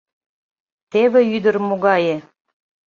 Теве 0.91 1.21
ӱдыр 1.35 1.55
могае. 1.67 2.15